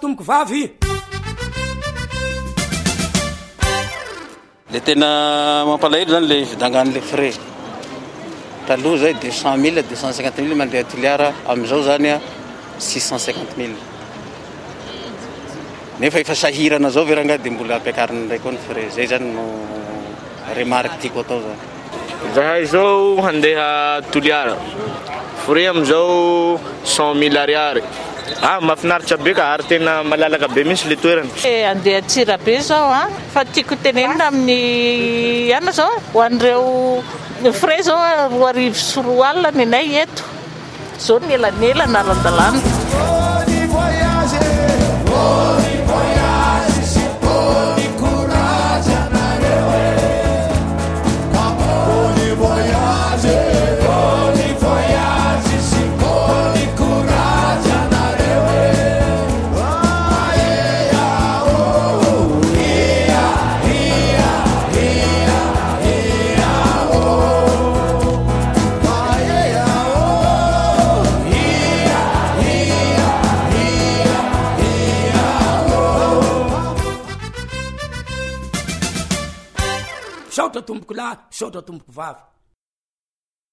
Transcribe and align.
tombokovav 0.00 0.48
le 4.72 4.80
tena 4.80 5.64
mampalahilo 5.64 6.10
zany 6.12 6.26
le 6.26 6.44
fidanganle 6.46 7.00
fre 7.00 7.30
taloha 8.66 8.98
zay 8.98 9.14
deux 9.14 9.30
cent 9.30 9.56
mille 9.56 9.82
duxcent 9.88 10.12
cinquante 10.12 10.38
mille 10.42 10.54
mandehtoliar 10.56 11.20
amizao 11.48 11.82
zany 11.82 12.10
a 12.10 12.20
six 12.78 13.00
centcinquante 13.08 13.56
milleeefian 15.98 16.90
zao 16.90 17.04
veranga 17.04 17.36
d 17.38 17.50
mbola 17.50 17.74
ampiakarin 17.80 18.24
ndra 18.26 18.38
koa 18.38 18.52
no 18.52 18.58
frei 18.68 18.88
zay 18.90 19.06
zany 19.06 19.24
no 19.34 19.44
remariky 20.56 20.98
tiako 21.00 21.20
atao 21.20 21.40
zany 21.40 21.58
zahay 22.34 22.64
zao 22.66 23.16
handehatolara 23.22 24.56
fre 25.46 25.66
am'izao 25.68 26.60
cent 26.84 27.14
mille 27.16 27.38
ariary 27.38 27.82
ah 28.48 28.56
mahafinaritra 28.66 29.18
be 29.24 29.32
ka 29.38 29.44
ary 29.54 29.64
tena 29.72 29.92
malalaka 30.12 30.48
be 30.54 30.62
mihitsy 30.68 30.88
le 30.92 30.96
toerany 31.04 31.30
e, 31.52 31.54
andeha 31.72 32.02
tsira 32.10 32.36
be 32.46 32.54
zao 32.68 32.84
a 32.92 33.00
ah, 33.00 33.06
fa 33.34 33.40
tiako 33.52 33.74
tenenona 33.86 34.24
amin'ny 34.30 34.60
hana 35.54 35.72
zao 35.80 35.92
hoandreo 36.16 36.62
frai 37.60 37.80
zao 37.90 37.98
roarivo 38.36 38.78
soroa 38.92 39.26
alanyanay 39.34 39.86
eto 40.04 40.24
zao 41.06 41.16
ny 41.26 41.32
elan 41.38 41.62
ela 41.72 41.84
naalandalania 41.96 43.15
sautra 80.36 80.60
tomboky 80.62 80.94
la 80.94 81.08
satra 81.30 81.62
tomboky 81.62 81.92
vavy 81.92 82.35